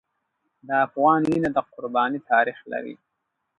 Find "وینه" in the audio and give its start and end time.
1.29-1.49